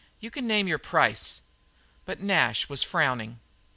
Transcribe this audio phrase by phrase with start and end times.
[0.19, 1.41] You can name your price."
[2.05, 3.39] But Nash was frowning.